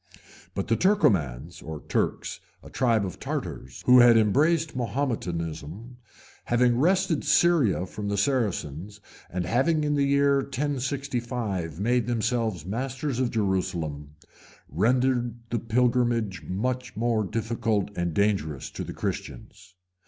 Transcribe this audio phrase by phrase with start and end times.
[0.55, 5.97] But the Turcomans or Turks, a tribe of Tartars, who had embraced Mahometanism,
[6.45, 13.19] having wrested Syria from the Saracens, and having in the year 1065 made themselves masters
[13.19, 14.15] of Jerusalem,
[14.67, 19.75] rendered the pilgrimage much more difficult and dangerous to the Christians.